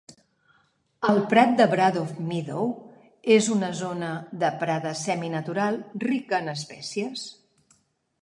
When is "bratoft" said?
1.73-2.21